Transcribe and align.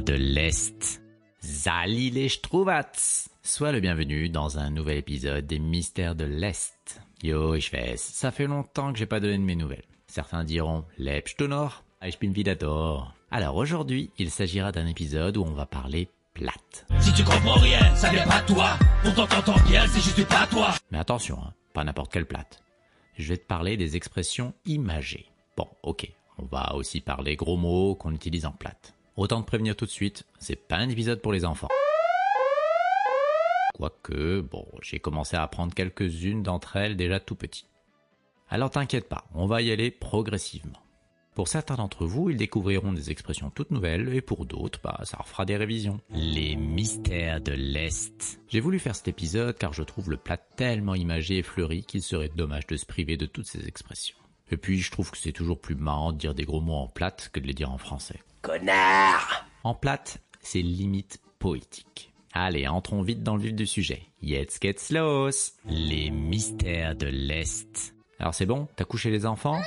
de 0.00 0.14
l'Est. 0.14 1.02
Zali 1.42 2.10
les. 2.10 2.28
Sois 3.42 3.72
le 3.72 3.80
bienvenu 3.80 4.28
dans 4.28 4.58
un 4.58 4.70
nouvel 4.70 4.98
épisode 4.98 5.46
des 5.46 5.58
mystères 5.58 6.14
de 6.14 6.24
l'Est. 6.24 7.00
Yo, 7.22 7.54
ich 7.54 7.70
weiß, 7.72 7.98
ça 7.98 8.30
fait 8.30 8.46
longtemps 8.46 8.92
que 8.92 8.98
j'ai 8.98 9.06
pas 9.06 9.20
donné 9.20 9.36
de 9.36 9.42
mes 9.42 9.56
nouvelles. 9.56 9.84
Certains 10.06 10.44
diront, 10.44 10.84
Lebst 10.98 11.38
du 11.38 11.48
noch? 11.48 11.82
Ich 12.02 12.18
bin 12.18 12.32
wieder 12.32 12.56
da. 12.56 13.12
Alors 13.30 13.56
aujourd'hui, 13.56 14.10
il 14.18 14.30
s'agira 14.30 14.72
d'un 14.72 14.86
épisode 14.86 15.36
où 15.36 15.42
on 15.42 15.52
va 15.52 15.66
parler 15.66 16.08
plate. 16.32 16.86
Si 17.00 17.12
tu 17.12 17.22
comprends 17.22 17.60
rien, 17.60 17.94
ça 17.94 18.10
vient 18.10 18.26
pas 18.26 18.40
toi. 18.42 18.78
Pourtant 19.02 19.26
t'entends 19.26 19.60
bien, 19.68 19.86
c'est 19.86 20.00
juste 20.00 20.26
pas 20.28 20.46
toi. 20.46 20.74
Mais 20.90 20.98
attention, 20.98 21.38
hein, 21.42 21.52
pas 21.74 21.84
n'importe 21.84 22.12
quelle 22.12 22.26
plate. 22.26 22.62
Je 23.18 23.28
vais 23.28 23.36
te 23.36 23.46
parler 23.46 23.76
des 23.76 23.96
expressions 23.96 24.54
imagées. 24.64 25.26
Bon, 25.56 25.68
ok, 25.82 26.10
on 26.38 26.46
va 26.46 26.74
aussi 26.74 27.00
parler 27.00 27.36
gros 27.36 27.58
mots 27.58 27.94
qu'on 27.96 28.14
utilise 28.14 28.46
en 28.46 28.52
plate. 28.52 28.94
Autant 29.20 29.42
te 29.42 29.46
prévenir 29.46 29.76
tout 29.76 29.84
de 29.84 29.90
suite, 29.90 30.24
c'est 30.38 30.56
pas 30.56 30.76
un 30.76 30.88
épisode 30.88 31.20
pour 31.20 31.34
les 31.34 31.44
enfants. 31.44 31.68
Quoique, 33.74 34.40
bon, 34.40 34.66
j'ai 34.80 34.98
commencé 34.98 35.36
à 35.36 35.42
apprendre 35.42 35.74
quelques-unes 35.74 36.42
d'entre 36.42 36.76
elles 36.76 36.96
déjà 36.96 37.20
tout 37.20 37.34
petit. 37.34 37.66
Alors 38.48 38.70
t'inquiète 38.70 39.10
pas, 39.10 39.26
on 39.34 39.44
va 39.44 39.60
y 39.60 39.70
aller 39.72 39.90
progressivement. 39.90 40.80
Pour 41.34 41.48
certains 41.48 41.74
d'entre 41.74 42.06
vous, 42.06 42.30
ils 42.30 42.38
découvriront 42.38 42.94
des 42.94 43.10
expressions 43.10 43.50
toutes 43.50 43.72
nouvelles 43.72 44.08
et 44.14 44.22
pour 44.22 44.46
d'autres, 44.46 44.80
bah, 44.82 45.00
ça 45.04 45.18
refera 45.18 45.44
des 45.44 45.58
révisions. 45.58 46.00
Les 46.14 46.56
mystères 46.56 47.42
de 47.42 47.52
l'Est. 47.52 48.40
J'ai 48.48 48.60
voulu 48.60 48.78
faire 48.78 48.96
cet 48.96 49.08
épisode 49.08 49.58
car 49.58 49.74
je 49.74 49.82
trouve 49.82 50.08
le 50.08 50.16
plat 50.16 50.38
tellement 50.38 50.94
imagé 50.94 51.36
et 51.36 51.42
fleuri 51.42 51.84
qu'il 51.84 52.00
serait 52.00 52.32
dommage 52.34 52.66
de 52.68 52.76
se 52.78 52.86
priver 52.86 53.18
de 53.18 53.26
toutes 53.26 53.48
ces 53.48 53.68
expressions. 53.68 54.16
Et 54.50 54.56
puis, 54.56 54.78
je 54.78 54.90
trouve 54.90 55.10
que 55.10 55.18
c'est 55.18 55.32
toujours 55.32 55.60
plus 55.60 55.74
marrant 55.74 56.12
de 56.12 56.18
dire 56.18 56.34
des 56.34 56.46
gros 56.46 56.62
mots 56.62 56.72
en 56.72 56.88
plate 56.88 57.28
que 57.34 57.38
de 57.38 57.46
les 57.46 57.52
dire 57.52 57.70
en 57.70 57.76
français. 57.76 58.18
Connard 58.42 59.44
En 59.64 59.74
plate, 59.74 60.22
c'est 60.40 60.62
limite 60.62 61.20
poétique. 61.38 62.10
Allez, 62.32 62.66
entrons 62.66 63.02
vite 63.02 63.22
dans 63.22 63.36
le 63.36 63.42
vif 63.42 63.54
du 63.54 63.66
sujet. 63.66 64.02
Jetzt 64.22 64.62
geht's 64.62 64.90
los 64.90 65.52
Les 65.66 66.10
mystères 66.10 66.96
de 66.96 67.06
l'Est. 67.06 67.94
Alors 68.18 68.34
c'est 68.34 68.46
bon, 68.46 68.66
t'as 68.76 68.84
couché 68.84 69.10
les 69.10 69.26
enfants? 69.26 69.60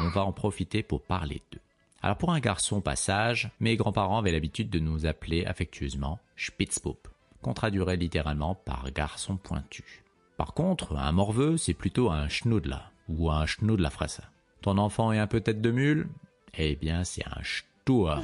On 0.00 0.08
va 0.08 0.24
en 0.24 0.32
profiter 0.32 0.82
pour 0.82 1.02
parler 1.02 1.40
d'eux. 1.52 1.60
Alors 2.02 2.16
pour 2.16 2.32
un 2.32 2.40
garçon 2.40 2.80
passage, 2.80 3.50
mes 3.60 3.76
grands-parents 3.76 4.18
avaient 4.18 4.32
l'habitude 4.32 4.70
de 4.70 4.80
nous 4.80 5.06
appeler 5.06 5.46
affectueusement 5.46 6.18
Spitzpup, 6.36 7.06
qu'on 7.42 7.54
traduirait 7.54 7.96
littéralement 7.96 8.56
par 8.56 8.90
garçon 8.90 9.36
pointu. 9.36 10.02
Par 10.36 10.54
contre, 10.54 10.96
un 10.96 11.12
morveux, 11.12 11.56
c'est 11.56 11.74
plutôt 11.74 12.10
un 12.10 12.28
schnoudla, 12.28 12.90
ou 13.08 13.30
un 13.30 13.46
schnoudla 13.46 13.90
frassa. 13.90 14.24
Ton 14.62 14.78
enfant 14.78 15.12
est 15.12 15.18
un 15.18 15.28
peu 15.28 15.40
tête 15.40 15.60
de 15.60 15.70
mule? 15.70 16.08
Eh 16.54 16.74
bien, 16.74 17.04
c'est 17.04 17.24
un 17.26 17.42
Stour. 17.82 18.14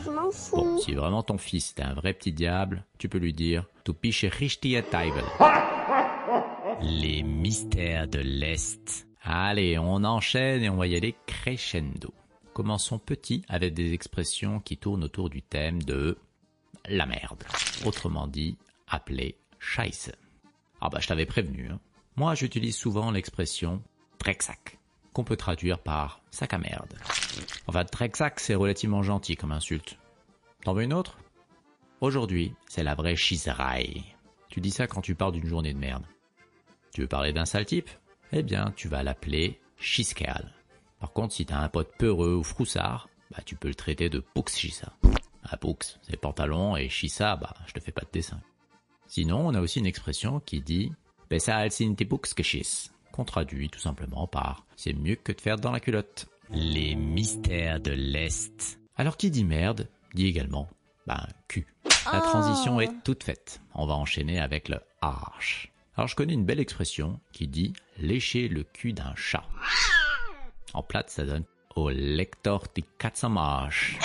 Bon, 0.52 0.78
si 0.78 0.94
vraiment 0.94 1.22
ton 1.22 1.38
fils 1.38 1.74
est 1.76 1.82
un 1.82 1.94
vrai 1.94 2.12
petit 2.12 2.32
diable, 2.32 2.84
tu 2.98 3.08
peux 3.08 3.18
lui 3.18 3.32
dire 3.32 3.64
Tu 3.84 3.94
piche 3.94 4.24
richtige 4.26 4.84
Teibel. 4.90 5.24
Les 6.82 7.22
mystères 7.22 8.06
de 8.06 8.18
l'Est. 8.18 9.06
Allez, 9.22 9.78
on 9.78 10.04
enchaîne 10.04 10.62
et 10.62 10.68
on 10.68 10.76
va 10.76 10.86
y 10.86 10.94
aller 10.94 11.16
crescendo. 11.26 12.12
Commençons 12.52 12.98
petit 12.98 13.42
avec 13.48 13.72
des 13.72 13.94
expressions 13.94 14.60
qui 14.60 14.76
tournent 14.76 15.04
autour 15.04 15.30
du 15.30 15.42
thème 15.42 15.82
de 15.82 16.18
la 16.86 17.06
merde. 17.06 17.44
Autrement 17.86 18.26
dit, 18.26 18.58
appelé 18.88 19.36
Scheiße. 19.58 20.12
Ah 20.80 20.91
bah 20.91 20.98
je 21.00 21.08
t'avais 21.08 21.26
prévenu. 21.26 21.70
Hein. 21.70 21.80
Moi 22.16 22.34
j'utilise 22.34 22.76
souvent 22.76 23.10
l'expression 23.10 23.82
Drecksack, 24.18 24.78
qu'on 25.14 25.24
peut 25.24 25.36
traduire 25.36 25.78
par 25.78 26.20
sac 26.30 26.52
à 26.52 26.58
merde. 26.58 26.94
Enfin, 27.66 27.84
Drecksack 27.84 28.40
c'est 28.40 28.54
relativement 28.54 29.02
gentil 29.02 29.36
comme 29.36 29.52
insulte. 29.52 29.98
T'en 30.64 30.74
veux 30.74 30.82
une 30.82 30.92
autre? 30.92 31.18
Aujourd'hui, 32.00 32.54
c'est 32.69 32.82
la 32.82 32.94
vraie 32.94 33.16
Schisserei. 33.16 34.02
Tu 34.48 34.60
dis 34.60 34.70
ça 34.70 34.86
quand 34.86 35.00
tu 35.00 35.14
parles 35.14 35.32
d'une 35.32 35.46
journée 35.46 35.72
de 35.72 35.78
merde. 35.78 36.04
Tu 36.92 37.02
veux 37.02 37.06
parler 37.06 37.32
d'un 37.32 37.44
sale 37.44 37.66
type? 37.66 37.91
Eh 38.32 38.42
bien, 38.42 38.72
tu 38.76 38.88
vas 38.88 39.02
l'appeler 39.02 39.60
Schiskerl. 39.76 40.52
Par 40.98 41.12
contre, 41.12 41.34
si 41.34 41.46
t'as 41.46 41.58
un 41.58 41.69
pote 41.69 41.92
peureux 41.98 42.34
ou 42.34 42.42
froussard, 42.42 43.08
bah 43.30 43.42
tu 43.44 43.56
peux 43.56 43.69
le 43.69 43.75
traiter 43.75 44.08
de 44.08 44.20
Puxschissa. 44.20 44.92
Ah, 45.44 45.56
Pux, 45.56 45.98
c'est 46.02 46.16
pantalon 46.16 46.76
et 46.76 46.88
Chissa, 46.88 47.36
bah 47.36 47.54
je 47.66 47.72
te 47.72 47.80
fais 47.80 47.92
pas 47.92 48.02
de 48.02 48.10
dessin. 48.12 48.41
Sinon, 49.06 49.46
on 49.46 49.54
a 49.54 49.60
aussi 49.60 49.78
une 49.78 49.86
expression 49.86 50.41
qui 50.41 50.60
dit 50.60 50.92
Besser 51.30 51.52
als 51.52 51.80
in 51.80 51.91
die 51.91 52.04
Buchsgeschiss, 52.04 52.92
qu'on 53.12 53.25
traduit 53.25 53.69
tout 53.69 53.78
simplement 53.78 54.26
par 54.26 54.64
C'est 54.76 54.92
mieux 54.92 55.16
que 55.16 55.32
de 55.32 55.41
faire 55.41 55.56
dans 55.56 55.72
la 55.72 55.80
culotte. 55.80 56.26
Les 56.50 56.94
mystères 56.94 57.80
de 57.80 57.90
l'Est. 57.90 58.78
Alors 58.96 59.16
qui 59.16 59.30
dit 59.30 59.44
merde, 59.44 59.88
dit 60.14 60.26
également, 60.26 60.68
ben, 61.06 61.26
cul. 61.48 61.66
La 62.12 62.20
transition 62.20 62.80
est 62.80 63.02
toute 63.04 63.24
faite. 63.24 63.60
On 63.74 63.86
va 63.86 63.94
enchaîner 63.94 64.38
avec 64.40 64.68
le 64.68 64.80
arche. 65.00 65.72
Alors 65.96 66.08
je 66.08 66.14
connais 66.14 66.34
une 66.34 66.44
belle 66.44 66.60
expression 66.60 67.18
qui 67.32 67.48
dit 67.48 67.72
lécher 67.98 68.48
le 68.48 68.62
cul 68.62 68.92
d'un 68.92 69.14
chat. 69.16 69.44
En 70.72 70.82
plate, 70.82 71.10
ça 71.10 71.24
donne 71.24 71.44
au 71.74 71.90
lector 71.90 72.64
die 72.74 72.84
Katz 72.98 73.24
am 73.24 73.38
Arsch. 73.38 73.98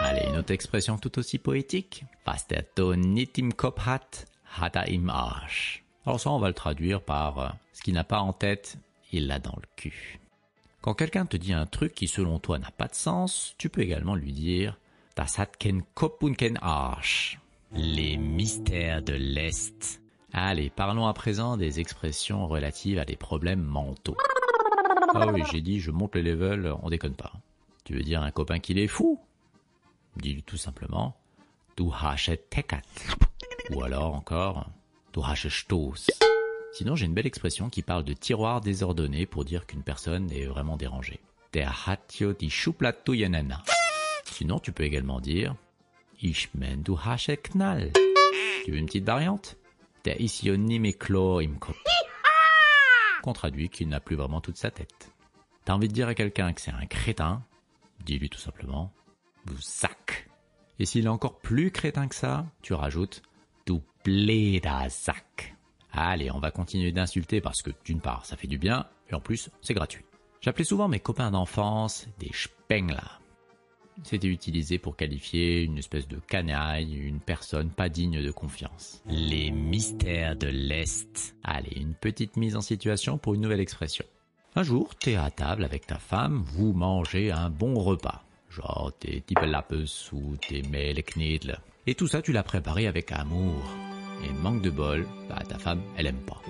Allez, 0.00 0.28
une 0.28 0.36
autre 0.36 0.52
expression 0.52 0.98
tout 0.98 1.18
aussi 1.18 1.38
poétique. 1.38 2.04
Was 2.26 2.46
der 2.48 2.62
Ton 2.74 2.96
nicht 2.96 3.38
im 3.38 3.56
Kopf 3.56 3.86
hat, 3.86 4.26
hat 4.44 4.76
er 4.76 4.88
im 4.88 5.08
Arsch. 5.08 5.82
Alors 6.04 6.20
ça, 6.20 6.30
on 6.30 6.38
va 6.38 6.48
le 6.48 6.54
traduire 6.54 7.02
par 7.02 7.38
euh, 7.38 7.48
ce 7.72 7.82
qui 7.82 7.92
n'a 7.92 8.04
pas 8.04 8.20
en 8.20 8.32
tête, 8.32 8.76
il 9.12 9.26
l'a 9.26 9.38
dans 9.38 9.56
le 9.56 9.68
cul. 9.76 10.20
Quand 10.80 10.94
quelqu'un 10.94 11.26
te 11.26 11.36
dit 11.36 11.52
un 11.52 11.66
truc 11.66 11.94
qui 11.94 12.06
selon 12.06 12.38
toi 12.38 12.58
n'a 12.58 12.70
pas 12.70 12.86
de 12.86 12.94
sens, 12.94 13.54
tu 13.58 13.68
peux 13.68 13.80
également 13.80 14.14
lui 14.14 14.32
dire 14.32 14.78
Das 15.16 15.38
hat 15.38 15.46
kein 15.58 15.80
Kopf 15.94 16.22
Arsch. 16.62 17.40
Les 17.72 18.16
mystères 18.16 19.02
de 19.02 19.14
l'Est. 19.14 20.00
Allez, 20.32 20.70
parlons 20.70 21.06
à 21.06 21.12
présent 21.14 21.56
des 21.56 21.80
expressions 21.80 22.46
relatives 22.46 22.98
à 22.98 23.04
des 23.04 23.16
problèmes 23.16 23.62
mentaux. 23.62 24.16
Ah 25.14 25.26
oui, 25.26 25.42
j'ai 25.50 25.60
dit 25.60 25.80
je 25.80 25.90
monte 25.90 26.14
le 26.14 26.22
level, 26.22 26.72
on 26.82 26.90
déconne 26.90 27.14
pas. 27.14 27.32
Tu 27.84 27.94
veux 27.94 28.02
dire 28.02 28.22
un 28.22 28.30
copain 28.30 28.58
qu'il 28.60 28.78
est 28.78 28.86
fou? 28.86 29.18
Dis-lui 30.16 30.42
tout 30.42 30.56
simplement 30.56 31.16
Du 31.76 31.84
hast 31.90 32.38
tekat. 32.50 32.82
Ou 33.70 33.82
alors 33.82 34.14
encore 34.14 34.66
Du 35.12 35.20
hast 35.20 35.48
Stoß. 35.48 36.10
Sinon, 36.78 36.94
j'ai 36.94 37.06
une 37.06 37.12
belle 37.12 37.26
expression 37.26 37.70
qui 37.70 37.82
parle 37.82 38.04
de 38.04 38.12
tiroir 38.12 38.60
désordonné 38.60 39.26
pour 39.26 39.44
dire 39.44 39.66
qu'une 39.66 39.82
personne 39.82 40.30
est 40.30 40.46
vraiment 40.46 40.76
dérangée. 40.76 41.18
Der 41.52 41.72
hat 41.88 41.98
jo 42.16 42.32
die 42.32 42.50
Schublade. 42.50 42.98
Sinon, 44.22 44.60
tu 44.60 44.70
peux 44.70 44.84
également 44.84 45.20
dire 45.20 45.56
Ich 46.22 46.50
mein 46.54 46.76
du 46.76 46.92
Knall. 47.42 47.90
Tu 48.64 48.70
veux 48.70 48.76
une 48.76 48.86
petite 48.86 49.04
variante? 49.04 49.56
Der 50.04 50.18
im. 50.20 51.58
Qu'on 53.24 53.32
traduit 53.32 53.70
qu'il 53.70 53.88
n'a 53.88 53.98
plus 53.98 54.14
vraiment 54.14 54.40
toute 54.40 54.56
sa 54.56 54.70
tête. 54.70 55.10
T'as 55.64 55.72
envie 55.72 55.88
de 55.88 55.92
dire 55.92 56.06
à 56.06 56.14
quelqu'un 56.14 56.52
que 56.52 56.60
c'est 56.60 56.70
un 56.70 56.86
crétin? 56.86 57.42
Dis-lui 58.04 58.30
tout 58.30 58.38
simplement 58.38 58.92
Du 59.46 59.60
sac. 59.60 60.30
Et 60.78 60.86
s'il 60.86 61.06
est 61.06 61.08
encore 61.08 61.40
plus 61.40 61.72
crétin 61.72 62.06
que 62.06 62.14
ça, 62.14 62.46
tu 62.62 62.72
rajoutes 62.72 63.20
Du. 63.66 63.80
Allez, 65.92 66.30
on 66.30 66.38
va 66.38 66.50
continuer 66.50 66.92
d'insulter 66.92 67.40
parce 67.40 67.62
que 67.62 67.70
d'une 67.84 68.00
part, 68.00 68.26
ça 68.26 68.36
fait 68.36 68.46
du 68.46 68.58
bien, 68.58 68.86
et 69.10 69.14
en 69.14 69.20
plus, 69.20 69.50
c'est 69.60 69.74
gratuit. 69.74 70.04
J'appelais 70.40 70.64
souvent 70.64 70.88
mes 70.88 71.00
copains 71.00 71.30
d'enfance 71.30 72.06
des 72.18 72.30
spengler. 72.32 73.18
C'était 74.04 74.28
utilisé 74.28 74.78
pour 74.78 74.96
qualifier 74.96 75.62
une 75.62 75.78
espèce 75.78 76.06
de 76.06 76.20
canaille, 76.20 76.94
une 76.94 77.18
personne 77.18 77.70
pas 77.70 77.88
digne 77.88 78.22
de 78.22 78.30
confiance. 78.30 79.02
Les 79.08 79.50
mystères 79.50 80.36
de 80.36 80.46
l'Est. 80.46 81.34
Allez, 81.42 81.76
une 81.76 81.94
petite 81.94 82.36
mise 82.36 82.54
en 82.54 82.60
situation 82.60 83.18
pour 83.18 83.34
une 83.34 83.40
nouvelle 83.40 83.60
expression. 83.60 84.04
Un 84.54 84.62
jour, 84.62 84.94
t'es 84.94 85.16
à 85.16 85.30
table 85.30 85.64
avec 85.64 85.86
ta 85.86 85.98
femme, 85.98 86.42
vous 86.46 86.72
mangez 86.72 87.32
un 87.32 87.50
bon 87.50 87.74
repas. 87.74 88.22
Genre 88.50 88.92
tes 88.98 89.20
tippelappes 89.20 89.74
ou 90.12 90.36
tes 90.36 90.62
mehlknedle. 90.62 91.58
Et 91.86 91.94
tout 91.94 92.06
ça, 92.06 92.22
tu 92.22 92.32
l'as 92.32 92.42
préparé 92.42 92.86
avec 92.86 93.12
amour. 93.12 93.62
Et 94.24 94.32
manque 94.42 94.62
de 94.62 94.70
bol, 94.70 95.06
bah 95.28 95.42
ta 95.48 95.58
femme, 95.58 95.82
elle 95.96 96.06
aime 96.06 96.24
pas. 96.26 96.40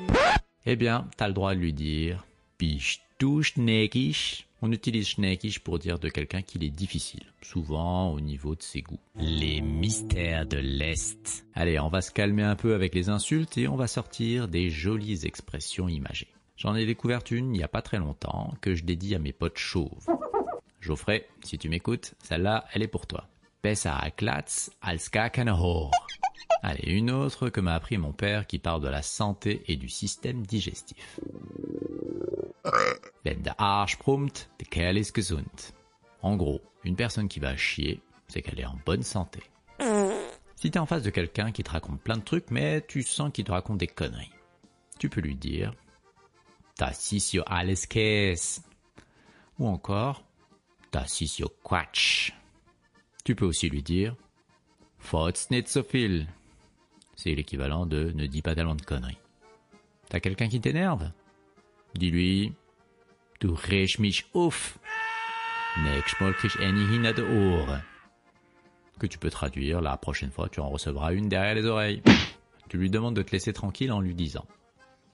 Eh 0.66 0.76
bien, 0.76 1.08
t'as 1.16 1.28
le 1.28 1.34
droit 1.34 1.54
de 1.54 1.60
lui 1.60 1.72
dire 1.72 2.24
Bist 2.58 3.00
du 3.18 3.26
On 4.62 4.70
utilise 4.70 5.08
schneckig 5.08 5.58
pour 5.60 5.78
dire 5.78 5.98
de 5.98 6.08
quelqu'un 6.08 6.42
qu'il 6.42 6.62
est 6.62 6.70
difficile, 6.70 7.24
souvent 7.42 8.12
au 8.12 8.20
niveau 8.20 8.54
de 8.54 8.62
ses 8.62 8.82
goûts. 8.82 9.00
Les 9.16 9.60
mystères 9.60 10.46
de 10.46 10.58
l'Est. 10.58 11.44
Allez, 11.54 11.80
on 11.80 11.88
va 11.88 12.00
se 12.00 12.12
calmer 12.12 12.44
un 12.44 12.54
peu 12.54 12.74
avec 12.74 12.94
les 12.94 13.08
insultes 13.08 13.58
et 13.58 13.66
on 13.66 13.76
va 13.76 13.88
sortir 13.88 14.46
des 14.46 14.70
jolies 14.70 15.26
expressions 15.26 15.88
imagées. 15.88 16.28
J'en 16.56 16.76
ai 16.76 16.86
découvert 16.86 17.22
une 17.30 17.54
il 17.54 17.60
y 17.60 17.64
a 17.64 17.68
pas 17.68 17.82
très 17.82 17.98
longtemps 17.98 18.54
que 18.60 18.74
je 18.74 18.84
dédie 18.84 19.14
à 19.14 19.18
mes 19.18 19.32
potes 19.32 19.58
chauves. 19.58 20.06
Geoffrey, 20.80 21.26
si 21.44 21.58
tu 21.58 21.68
m'écoutes, 21.68 22.14
celle-là, 22.22 22.66
elle 22.72 22.82
est 22.82 22.88
pour 22.88 23.06
toi. 23.06 23.28
Besser 23.62 23.90
Klatz 24.16 24.70
als 24.80 25.10
gar. 25.10 25.30
Allez, 26.62 26.92
une 26.92 27.10
autre 27.10 27.48
que 27.50 27.60
m'a 27.60 27.74
appris 27.74 27.98
mon 27.98 28.12
père 28.12 28.46
qui 28.46 28.58
parle 28.58 28.82
de 28.82 28.88
la 28.88 29.02
santé 29.02 29.62
et 29.68 29.76
du 29.76 29.88
système 29.88 30.44
digestif. 30.44 31.20
Wenn 33.24 33.42
Arsch 33.58 33.98
brummt. 33.98 34.48
En 36.22 36.36
gros, 36.36 36.60
une 36.84 36.96
personne 36.96 37.28
qui 37.28 37.40
va 37.40 37.56
chier, 37.56 38.00
c'est 38.26 38.42
qu'elle 38.42 38.60
est 38.60 38.66
en 38.66 38.78
bonne 38.84 39.02
santé. 39.02 39.40
Si 40.56 40.70
t'es 40.70 40.78
en 40.78 40.86
face 40.86 41.04
de 41.04 41.10
quelqu'un 41.10 41.52
qui 41.52 41.62
te 41.62 41.70
raconte 41.70 42.00
plein 42.02 42.16
de 42.16 42.24
trucs, 42.24 42.50
mais 42.50 42.80
tu 42.82 43.02
sens 43.02 43.30
qu'il 43.32 43.44
te 43.44 43.52
raconte 43.52 43.78
des 43.78 43.86
conneries, 43.86 44.32
tu 44.98 45.08
peux 45.08 45.20
lui 45.20 45.36
dire 45.36 45.72
Das 46.78 47.12
ist 47.12 47.32
ja 47.32 47.42
alles. 47.42 47.86
Ou 49.58 49.68
encore 49.68 50.24
Das 50.92 51.20
ist 51.20 51.38
ja 51.38 51.46
Quatsch. 51.62 52.32
Tu 53.24 53.34
peux 53.34 53.46
aussi 53.46 53.68
lui 53.68 53.82
dire 53.82 54.16
Fotz 54.98 55.50
nicht. 55.50 55.68
C'est 57.18 57.34
l'équivalent 57.34 57.84
de 57.84 58.12
ne 58.14 58.26
dis 58.26 58.42
pas 58.42 58.54
tellement 58.54 58.76
de 58.76 58.82
conneries. 58.82 59.18
T'as 60.08 60.20
quelqu'un 60.20 60.48
qui 60.48 60.60
t'énerve? 60.60 61.10
Dis-lui 61.96 62.52
Du 63.40 63.48
mich 63.98 64.26
auf. 64.34 64.78
De. 65.76 66.00
Que 69.00 69.06
tu 69.08 69.18
peux 69.18 69.30
traduire, 69.30 69.80
la 69.80 69.96
prochaine 69.96 70.30
fois 70.30 70.48
tu 70.48 70.60
en 70.60 70.68
recevras 70.68 71.12
une 71.12 71.28
derrière 71.28 71.56
les 71.56 71.66
oreilles. 71.66 72.04
Tu 72.68 72.78
lui 72.78 72.88
demandes 72.88 73.16
de 73.16 73.22
te 73.22 73.32
laisser 73.32 73.52
tranquille 73.52 73.90
en 73.90 74.00
lui 74.00 74.14
disant 74.14 74.46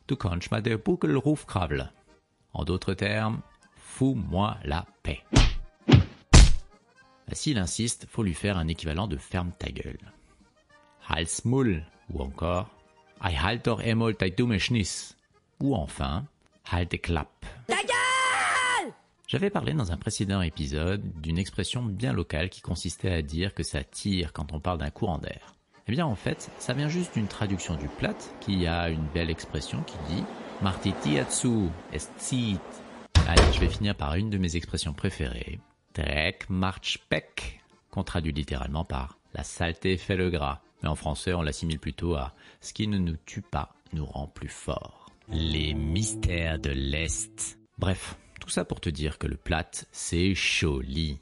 Du 0.06 0.16
kannst 0.16 0.50
mal. 0.50 1.92
En 2.52 2.64
d'autres 2.64 2.92
termes, 2.92 3.40
fous-moi 3.76 4.58
la 4.64 4.84
paix. 5.02 5.24
S'il 7.32 7.56
insiste, 7.56 8.06
faut 8.10 8.22
lui 8.22 8.34
faire 8.34 8.58
un 8.58 8.68
équivalent 8.68 9.06
de 9.06 9.16
ferme 9.16 9.52
ta 9.58 9.70
gueule. 9.70 10.12
Halsmull 11.08 11.82
ou 12.12 12.22
encore 12.22 12.68
Ei 13.24 13.36
halt 13.36 13.66
doch 13.66 13.80
einmal 13.80 14.14
ta 14.14 14.28
dumme 14.28 14.58
Schniss 14.58 15.16
ou 15.60 15.74
enfin 15.74 16.26
Halte 16.70 17.00
Klapp. 17.00 17.46
J'avais 19.26 19.50
parlé 19.50 19.72
dans 19.72 19.90
un 19.90 19.96
précédent 19.96 20.42
épisode 20.42 21.02
d'une 21.20 21.38
expression 21.38 21.82
bien 21.82 22.12
locale 22.12 22.50
qui 22.50 22.60
consistait 22.60 23.10
à 23.10 23.22
dire 23.22 23.54
que 23.54 23.62
ça 23.62 23.82
tire 23.82 24.32
quand 24.32 24.52
on 24.52 24.60
parle 24.60 24.78
d'un 24.78 24.90
courant 24.90 25.18
d'air. 25.18 25.54
Eh 25.88 25.92
bien 25.92 26.06
en 26.06 26.14
fait, 26.14 26.50
ça 26.58 26.74
vient 26.74 26.88
juste 26.88 27.14
d'une 27.14 27.26
traduction 27.26 27.76
du 27.76 27.88
plat 27.88 28.14
qui 28.40 28.66
a 28.66 28.90
une 28.90 29.06
belle 29.14 29.30
expression 29.30 29.82
qui 29.82 29.96
dit 30.14 30.22
Martitiatsu 30.62 31.68
est 31.92 32.10
zieht. 32.20 32.60
Allez, 33.26 33.52
je 33.52 33.60
vais 33.60 33.68
finir 33.68 33.94
par 33.94 34.14
une 34.14 34.30
de 34.30 34.38
mes 34.38 34.56
expressions 34.56 34.92
préférées. 34.92 35.58
Trek 35.94 36.38
marchpeck, 36.48 37.60
qu'on 37.90 38.04
traduit 38.04 38.32
littéralement 38.32 38.84
par 38.84 39.18
la 39.32 39.42
saleté 39.42 39.96
fait 39.96 40.16
le 40.16 40.30
gras. 40.30 40.60
Mais 40.84 40.90
en 40.90 40.96
français, 40.96 41.32
on 41.32 41.40
l'assimile 41.40 41.78
plutôt 41.78 42.14
à 42.14 42.34
ce 42.60 42.74
qui 42.74 42.86
ne 42.88 42.98
nous 42.98 43.16
tue 43.24 43.40
pas 43.40 43.74
nous 43.94 44.04
rend 44.04 44.26
plus 44.26 44.50
forts. 44.50 45.06
Les 45.30 45.72
mystères 45.72 46.58
de 46.58 46.68
l'Est. 46.68 47.58
Bref, 47.78 48.18
tout 48.38 48.50
ça 48.50 48.66
pour 48.66 48.82
te 48.82 48.90
dire 48.90 49.16
que 49.16 49.26
le 49.26 49.38
plat, 49.38 49.66
c'est 49.92 50.34
joli. 50.34 51.20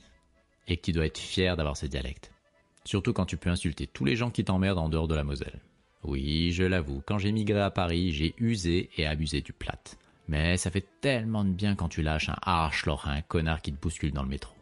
Et 0.66 0.76
que 0.76 0.82
tu 0.82 0.90
dois 0.90 1.06
être 1.06 1.18
fier 1.18 1.56
d'avoir 1.56 1.76
ce 1.76 1.86
dialecte. 1.86 2.32
Surtout 2.84 3.12
quand 3.12 3.24
tu 3.24 3.36
peux 3.36 3.50
insulter 3.50 3.86
tous 3.86 4.04
les 4.04 4.16
gens 4.16 4.30
qui 4.30 4.42
t'emmerdent 4.42 4.78
en 4.78 4.88
dehors 4.88 5.06
de 5.06 5.14
la 5.14 5.22
Moselle. 5.22 5.60
Oui, 6.02 6.50
je 6.50 6.64
l'avoue, 6.64 7.00
quand 7.06 7.18
j'ai 7.18 7.30
migré 7.30 7.60
à 7.60 7.70
Paris, 7.70 8.10
j'ai 8.10 8.34
usé 8.38 8.90
et 8.96 9.06
abusé 9.06 9.42
du 9.42 9.52
plat. 9.52 9.78
Mais 10.26 10.56
ça 10.56 10.72
fait 10.72 10.88
tellement 11.00 11.44
de 11.44 11.50
bien 11.50 11.76
quand 11.76 11.88
tu 11.88 12.02
lâches 12.02 12.30
un 12.30 12.36
à 12.42 12.68
un 13.04 13.22
connard 13.22 13.62
qui 13.62 13.72
te 13.72 13.80
bouscule 13.80 14.12
dans 14.12 14.24
le 14.24 14.28
métro. 14.28 14.56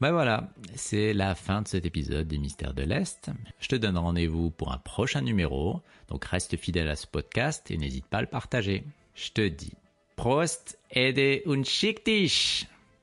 Ben 0.00 0.12
voilà, 0.12 0.48
c'est 0.76 1.12
la 1.12 1.34
fin 1.34 1.62
de 1.62 1.66
cet 1.66 1.84
épisode 1.84 2.28
des 2.28 2.38
Mystères 2.38 2.72
de 2.72 2.84
l'Est. 2.84 3.30
Je 3.58 3.68
te 3.68 3.74
donne 3.74 3.98
rendez-vous 3.98 4.50
pour 4.50 4.72
un 4.72 4.78
prochain 4.78 5.22
numéro, 5.22 5.80
donc 6.06 6.24
reste 6.24 6.56
fidèle 6.56 6.88
à 6.88 6.94
ce 6.94 7.08
podcast 7.08 7.68
et 7.72 7.76
n'hésite 7.76 8.06
pas 8.06 8.18
à 8.18 8.20
le 8.20 8.28
partager. 8.28 8.84
Je 9.16 9.32
te 9.32 9.48
dis 9.48 9.72
Prost, 10.14 10.78
Ede 10.92 11.42
und 11.46 11.64
schick 11.64 12.08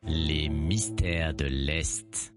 Les 0.03 0.47
Mystères 0.47 1.33
de 1.33 1.45
l'Est. 1.45 2.31